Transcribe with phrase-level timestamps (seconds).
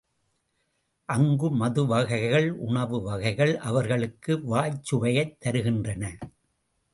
[1.05, 6.03] அங்கு மது வகைகள் உணவு வகைகள் அவர்களுக்கு வாய்ச் சுவையைத் தருகின்றன.